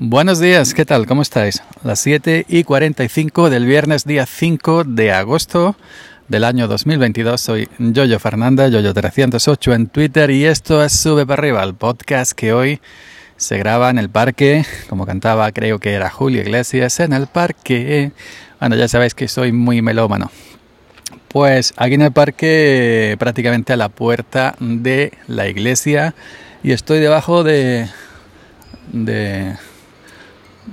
[0.00, 1.06] Buenos días, ¿qué tal?
[1.06, 1.60] ¿Cómo estáis?
[1.82, 5.74] Las 7 y 45 del viernes día 5 de agosto
[6.28, 7.40] del año 2022.
[7.40, 12.52] Soy Yoyo Fernanda, Yoyo308 en Twitter y esto es Sube para arriba, el podcast que
[12.52, 12.80] hoy
[13.36, 18.12] se graba en el parque, como cantaba creo que era Julio Iglesias, en el parque.
[18.60, 20.30] Bueno, ya sabéis que soy muy melómano.
[21.26, 26.14] Pues aquí en el parque, prácticamente a la puerta de la iglesia
[26.62, 27.88] y estoy debajo de...
[28.92, 29.56] de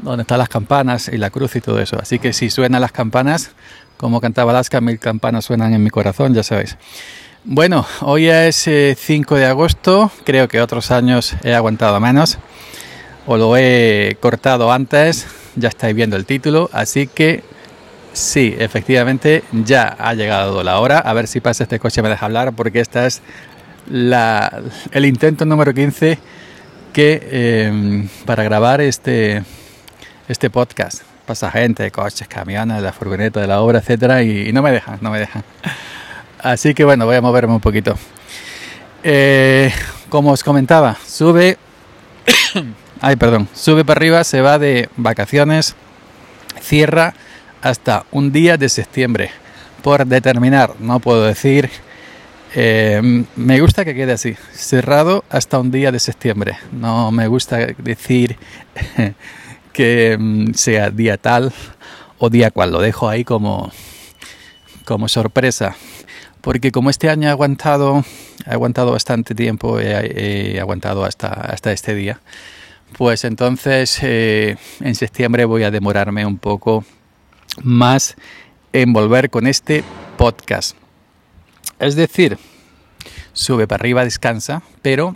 [0.02, 1.98] donde están las campanas y la cruz y todo eso.
[2.00, 3.52] Así que si suenan las campanas,
[3.98, 6.78] como cantaba Alaska, mil campanas suenan en mi corazón, ya sabéis.
[7.44, 12.40] Bueno, hoy es 5 eh, de agosto, creo que otros años he aguantado menos,
[13.28, 17.44] o lo he cortado antes, ya estáis viendo el título, así que
[18.14, 22.26] sí, efectivamente ya ha llegado la hora, a ver si pasa este coche me deja
[22.26, 23.22] hablar, porque esta es
[23.92, 26.18] el intento número 15
[26.94, 29.44] que eh, para grabar este
[30.28, 31.04] este podcast.
[31.26, 35.12] Pasa gente, coches, camiones, la furgoneta de la obra, etcétera, y, no me dejan, no
[35.12, 35.44] me dejan.
[36.40, 37.98] Así que bueno, voy a moverme un poquito.
[39.04, 39.72] Eh,
[40.10, 41.58] como os comentaba, sube.
[43.02, 43.48] ay, perdón.
[43.54, 45.76] Sube para arriba, se va de vacaciones,
[46.62, 47.14] cierra
[47.62, 49.32] hasta un día de septiembre.
[49.82, 51.70] Por determinar, no puedo decir.
[52.58, 56.58] Eh, me gusta que quede así, cerrado hasta un día de septiembre.
[56.72, 58.38] No me gusta decir
[59.76, 61.52] que mm, sea día tal
[62.18, 62.72] o día cual.
[62.72, 63.72] Lo dejo ahí como,
[64.86, 65.76] como sorpresa.
[66.42, 68.06] Porque como este año he aguantado,
[68.48, 72.22] he aguantado bastante tiempo, he, aguantado hasta, hasta este día,
[72.98, 76.86] pues entonces eh, en septiembre voy a demorarme un poco
[77.64, 78.16] más
[78.74, 79.84] en volver con este
[80.18, 80.78] podcast.
[81.80, 82.38] Es decir,
[83.34, 85.16] sube para arriba, descansa, pero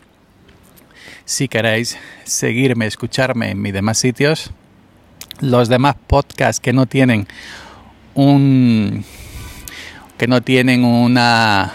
[1.29, 4.49] si queréis seguirme, escucharme en mis demás sitios,
[5.41, 7.27] los demás podcasts que no tienen
[8.15, 9.05] un
[10.17, 11.71] que no tienen una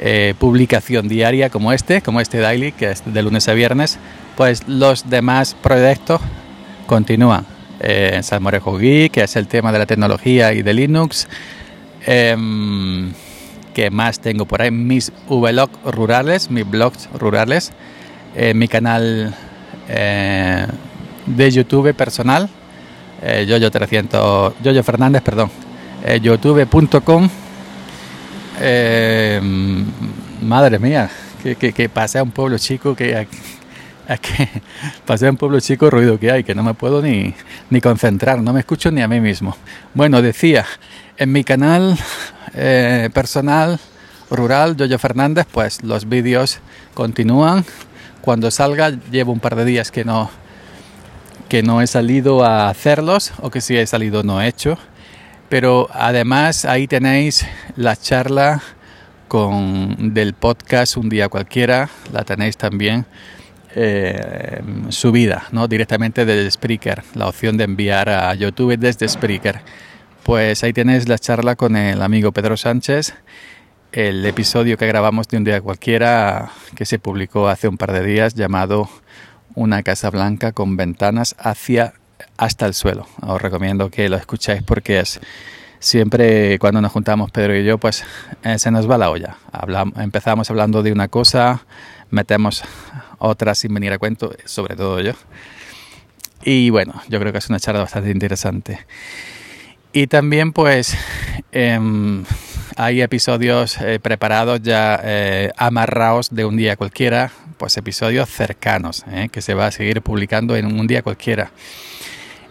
[0.00, 3.96] eh, publicación diaria como este, como este daily, que es de lunes a viernes,
[4.36, 6.20] pues los demás proyectos
[6.88, 7.46] continúan.
[7.78, 11.28] Eh, Salmorejo Geek, que es el tema de la tecnología y de Linux.
[12.06, 12.36] Eh,
[13.72, 14.72] ¿Qué más tengo por ahí?
[14.72, 17.72] Mis vlogs rurales, mis blogs rurales
[18.34, 19.34] eh, mi canal
[19.88, 20.66] eh,
[21.26, 22.48] de YouTube personal,
[23.22, 25.50] eh, Yoyo 300, Yoyo Fernández, perdón,
[26.04, 27.28] eh, youtube.com.
[30.42, 31.10] madre mía,
[31.42, 33.26] que, que, pasé a un pueblo chico que,
[34.20, 34.48] que
[35.06, 37.34] pasé a un pueblo chico ruido que hay, que no me puedo ni,
[37.70, 39.56] ni concentrar, no me escucho ni a mí mismo.
[39.94, 40.66] Bueno, decía,
[41.16, 41.96] en mi canal
[43.12, 43.80] personal
[44.30, 46.60] rural, Yoyo Fernández, pues los vídeos
[46.94, 47.64] continúan
[48.24, 50.30] cuando salga llevo un par de días que no
[51.50, 54.78] que no he salido a hacerlos o que si he salido no he hecho.
[55.50, 57.46] Pero además ahí tenéis
[57.76, 58.62] la charla
[59.28, 63.04] con del podcast un día cualquiera la tenéis también
[63.74, 69.60] eh, subida no directamente desde Spreaker la opción de enviar a YouTube desde Spreaker.
[70.22, 73.14] Pues ahí tenéis la charla con el amigo Pedro Sánchez
[73.94, 78.04] el episodio que grabamos de un día cualquiera que se publicó hace un par de
[78.04, 78.88] días llamado
[79.54, 81.94] Una casa blanca con ventanas hacia
[82.36, 83.06] hasta el suelo.
[83.22, 85.20] Os recomiendo que lo escuchéis porque es
[85.78, 88.04] siempre cuando nos juntamos Pedro y yo pues
[88.42, 89.36] eh, se nos va la olla.
[89.52, 91.64] Hablamos, empezamos hablando de una cosa,
[92.10, 92.64] metemos
[93.18, 95.12] otra sin venir a cuento, sobre todo yo.
[96.42, 98.84] Y bueno, yo creo que es una charla bastante interesante.
[99.92, 100.96] Y también pues...
[101.52, 101.78] Eh,
[102.76, 109.28] hay episodios eh, preparados ya eh, amarrados de un día cualquiera, pues episodios cercanos, eh,
[109.30, 111.52] que se va a seguir publicando en un día cualquiera.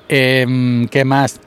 [0.07, 1.39] Em, ¿Qué más?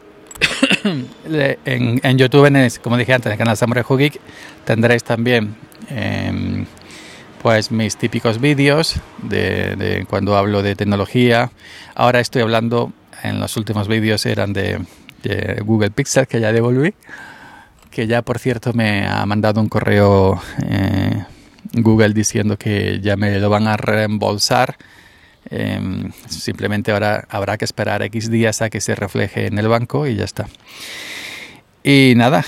[1.64, 4.20] en, YouTube, como dije antes, en el canal Samurai Geek,
[4.64, 5.56] tendréis también
[5.88, 6.66] em,
[7.42, 11.50] pues mis típicos vídeos de, cuando hablo de tecnología.
[11.94, 14.80] Ahora estoy hablando, en los últimos vídeos eran de,
[15.22, 16.92] de Google Pixel, que ya devolví
[17.96, 20.38] que ya por cierto me ha mandado un correo
[20.68, 21.24] eh,
[21.72, 24.76] Google diciendo que ya me lo van a reembolsar.
[25.48, 30.06] Em, simplemente ahora habrá que esperar X días a que se refleje en el banco
[30.06, 30.46] y ya está.
[31.82, 32.44] Y nada,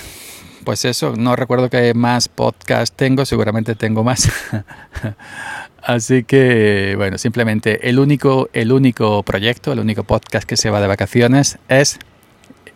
[0.65, 4.31] pues eso, no recuerdo qué más podcast tengo, seguramente tengo más.
[5.83, 10.83] Así que, bueno, simplemente el único, el único proyecto, el único podcast que se va
[10.83, 11.99] de vacaciones es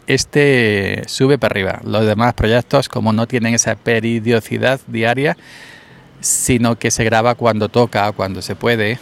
[0.06, 1.80] este sube para arriba.
[1.84, 5.36] Los demás proyectos, como no tienen esa periodicidad diaria,
[6.20, 8.98] sino que se graba cuando toca, cuando se puede,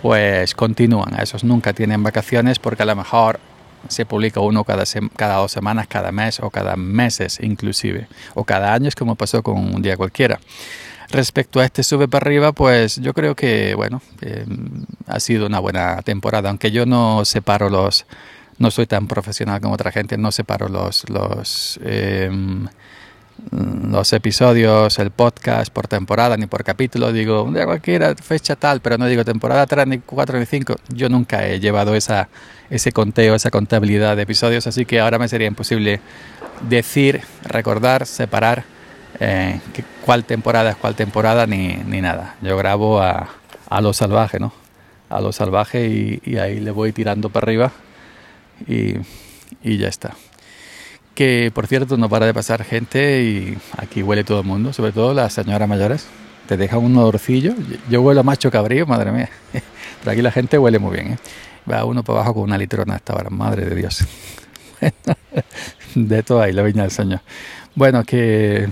[0.00, 1.18] pues continúan.
[1.20, 3.40] Esos nunca tienen vacaciones porque a lo mejor
[3.88, 4.84] se publica uno cada,
[5.16, 9.42] cada dos semanas, cada mes o cada meses inclusive, o cada año es como pasó
[9.42, 10.40] con un día cualquiera.
[11.10, 14.00] Respecto a este sube para arriba, pues yo creo que, bueno,
[15.06, 18.06] ha sido una buena temporada, aunque yo no separo los,
[18.58, 22.66] no soy tan profesional como otra gente, no separo los, los, em,
[24.12, 29.06] episodios, el podcast por temporada ni por capítulo, digo, de cualquiera fecha tal, pero no
[29.06, 30.76] digo temporada 3, ni 4, ni 5.
[30.88, 32.28] Yo nunca he llevado esa,
[32.70, 36.00] ese conteo, esa contabilidad de episodios, así que ahora me sería imposible
[36.68, 38.64] decir, recordar, separar
[39.20, 39.60] eh,
[40.04, 42.36] cuál temporada es cuál temporada ni, ni nada.
[42.42, 43.28] Yo grabo a,
[43.68, 44.52] a, lo salvaje, ¿no?
[45.08, 47.72] A lo salvaje y, ahí le voy tirando para arriba
[48.66, 50.14] y, ya está.
[51.14, 54.92] Que por cierto no para de pasar gente y aquí huele todo el mundo, sobre
[54.92, 56.06] todo las señoras mayores.
[56.48, 57.54] Te dejan un olorcillo.
[57.88, 59.30] Yo huelo a macho cabrío, madre mía.
[60.00, 61.12] Pero aquí la gente huele muy bien.
[61.12, 61.18] ¿eh?
[61.70, 64.04] Va uno para abajo con una litrona esta hora, madre de Dios.
[65.94, 67.20] de todo ahí, la viña del Señor.
[67.74, 68.68] Bueno, que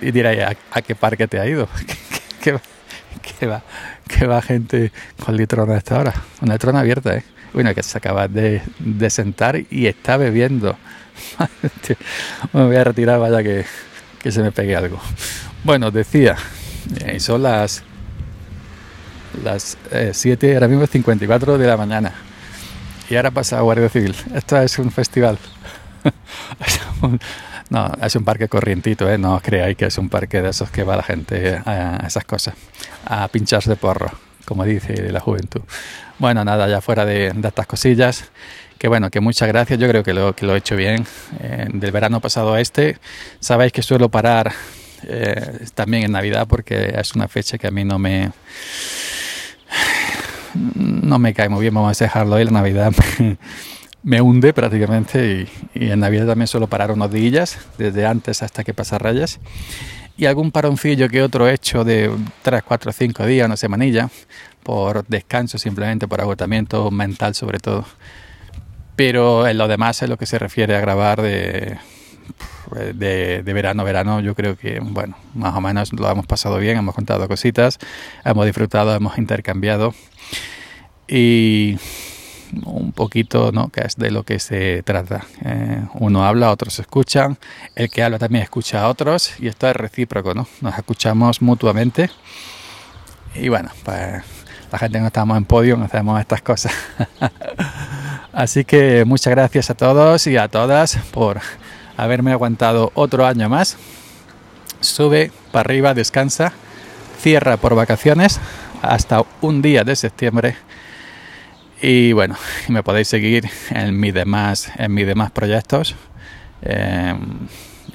[0.00, 1.68] y dirá, ¿a, qué parque te ha ido?
[2.42, 3.62] ¿Qué, va,
[4.06, 4.90] qué va gente
[5.24, 6.14] con litrona a esta hora?
[6.40, 7.24] Una litrona abierta, ¿eh?
[7.52, 10.76] Bueno, que se acaba de, de sentar y está bebiendo.
[12.52, 13.64] Me voy a retirar, vaya que,
[14.20, 15.00] que se me pegue algo.
[15.64, 16.36] Bueno, decía,
[17.04, 17.82] eh, son las
[19.42, 19.76] las
[20.12, 22.12] 7, eh, ahora mismo 54 de la mañana.
[23.10, 24.14] Y ahora pasa Guardia Civil.
[24.34, 25.38] Esto es un festival.
[27.70, 29.18] No, es un parque corrientito, ¿eh?
[29.18, 32.24] no os creáis que es un parque de esos que va la gente a, esas
[32.24, 32.54] cosas,
[33.04, 34.10] a pincharse porro,
[34.48, 35.60] como dice la juventud.
[36.18, 38.30] Bueno, nada, ya fuera de, estas cosillas,
[38.78, 41.04] que bueno, que muchas gracias, yo creo que lo, he hecho bien.
[41.40, 42.96] Eh, del verano pasado a este,
[43.40, 44.52] sabéis que suelo parar
[45.02, 48.32] eh, también en Navidad porque es una fecha que a mí no me
[50.74, 52.92] no me cae muy bien, vamos a dejarlo ahí, la Navidad
[54.02, 58.72] me hunde prácticamente y, en Navidad también suelo parar unos días, desde antes hasta que
[58.72, 59.40] pasa rayas.
[60.18, 62.10] Y algún paroncillo que otro hecho de
[62.42, 64.10] 3, 4, 5 días, una semanilla,
[64.64, 67.84] por descanso simplemente, por agotamiento mental sobre todo.
[68.96, 71.78] Pero en lo demás, en lo que se refiere a grabar de,
[72.94, 76.78] de, de, verano, verano, yo creo que, bueno, más o menos lo hemos pasado bien,
[76.78, 77.78] hemos contado cositas,
[78.24, 79.94] hemos disfrutado, hemos intercambiado.
[81.06, 81.78] Y
[82.64, 83.68] un poquito, ¿no?
[83.68, 85.24] Que es de lo que se trata.
[85.44, 87.38] Eh, uno habla, otros escuchan,
[87.74, 90.46] el que habla también escucha a otros y esto es recíproco, ¿no?
[90.60, 92.10] Nos escuchamos mutuamente
[93.34, 94.22] y bueno, pues
[94.70, 96.72] la gente no estamos en podio, no hacemos estas cosas.
[98.32, 101.40] Así que muchas gracias a todos y a todas por
[101.96, 103.76] haberme aguantado otro año más.
[104.80, 106.52] Sube para arriba, descansa,
[107.20, 108.38] cierra por vacaciones
[108.82, 110.56] hasta un día de septiembre
[111.82, 112.36] y bueno,
[112.68, 115.94] me podéis seguir en mis demás, en mis demás proyectos.
[116.62, 117.14] Eh,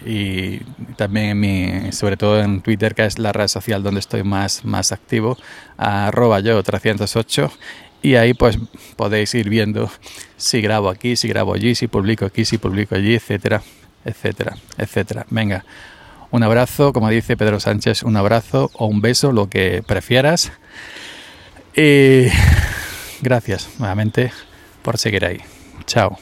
[0.05, 0.59] y
[0.97, 4.65] también en mi, sobre todo en Twitter, que es la red social donde estoy más,
[4.65, 5.37] más activo,
[5.77, 7.51] arroba yo 308.
[8.01, 8.57] Y ahí pues
[8.97, 9.89] podéis ir viendo
[10.35, 13.61] si grabo aquí, si grabo allí, si publico aquí, si publico allí, etcétera,
[14.03, 15.25] etcétera, etcétera.
[15.29, 15.63] Venga,
[16.31, 20.51] un abrazo, como dice Pedro Sánchez, un abrazo o un beso, lo que prefieras.
[21.77, 22.27] Y
[23.23, 24.31] Gracias nuevamente
[24.81, 25.39] por seguir ahí.
[25.87, 26.19] Chao.